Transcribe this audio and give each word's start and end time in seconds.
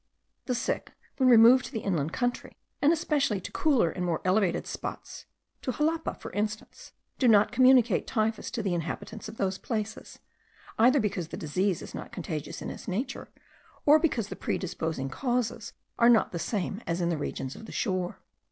The 0.47 0.55
sick, 0.55 0.93
when 1.17 1.29
removed 1.29 1.65
to 1.65 1.71
the 1.71 1.81
inland 1.81 2.11
country, 2.11 2.57
and 2.81 2.91
especially 2.91 3.39
to 3.41 3.51
cooler 3.51 3.91
and 3.91 4.03
more 4.03 4.19
elevated 4.25 4.65
spots, 4.65 5.27
to 5.61 5.71
Xalapa, 5.71 6.15
for 6.15 6.31
instance, 6.31 6.93
do 7.19 7.27
not 7.27 7.51
communicate 7.51 8.07
typhus 8.07 8.49
to 8.49 8.63
the 8.63 8.73
inhabitants 8.73 9.29
of 9.29 9.37
those 9.37 9.59
places, 9.59 10.17
either 10.79 10.99
because 10.99 11.27
the 11.27 11.37
disease 11.37 11.83
is 11.83 11.93
not 11.93 12.11
contagious 12.11 12.63
in 12.63 12.71
its 12.71 12.87
nature, 12.87 13.29
or 13.85 13.99
because 13.99 14.29
the 14.29 14.35
predisposing 14.35 15.07
causes 15.11 15.73
are 15.99 16.09
not 16.09 16.31
the 16.31 16.39
same 16.39 16.81
as 16.87 16.99
in 16.99 17.09
the 17.09 17.15
regions 17.17 17.55
of 17.55 17.67
the 17.67 17.71
shore. 17.71 18.17